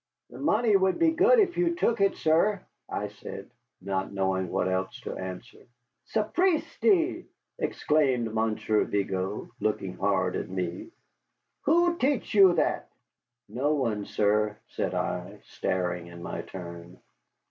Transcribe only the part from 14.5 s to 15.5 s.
said I,